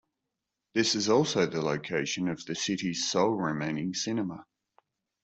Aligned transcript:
This 0.73 0.95
is 0.95 1.09
also 1.09 1.45
the 1.45 1.61
location 1.61 2.27
of 2.27 2.43
the 2.47 2.55
city's 2.55 3.07
sole 3.11 3.35
remaining 3.35 3.93
cinema. 3.93 4.47